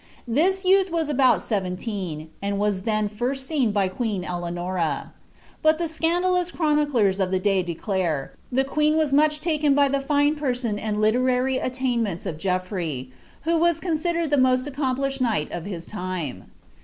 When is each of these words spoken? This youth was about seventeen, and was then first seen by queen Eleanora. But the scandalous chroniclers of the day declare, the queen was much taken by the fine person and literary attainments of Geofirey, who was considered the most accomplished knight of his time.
This 0.27 0.65
youth 0.65 0.89
was 0.89 1.09
about 1.09 1.43
seventeen, 1.43 2.31
and 2.41 2.57
was 2.57 2.81
then 2.89 3.07
first 3.07 3.45
seen 3.45 3.71
by 3.71 3.87
queen 3.87 4.23
Eleanora. 4.25 5.13
But 5.61 5.77
the 5.77 5.87
scandalous 5.87 6.49
chroniclers 6.49 7.19
of 7.19 7.29
the 7.29 7.37
day 7.37 7.61
declare, 7.61 8.33
the 8.51 8.63
queen 8.63 8.97
was 8.97 9.13
much 9.13 9.39
taken 9.41 9.75
by 9.75 9.89
the 9.89 10.01
fine 10.01 10.33
person 10.33 10.79
and 10.79 10.99
literary 10.99 11.59
attainments 11.59 12.25
of 12.25 12.39
Geofirey, 12.39 13.11
who 13.43 13.59
was 13.59 13.79
considered 13.79 14.31
the 14.31 14.37
most 14.37 14.65
accomplished 14.65 15.21
knight 15.21 15.51
of 15.51 15.65
his 15.65 15.85
time. 15.85 16.49